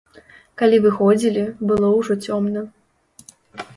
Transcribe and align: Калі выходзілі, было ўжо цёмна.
Калі 0.61 0.77
выходзілі, 0.85 1.43
было 1.73 1.93
ўжо 1.99 2.13
цёмна. 2.25 2.65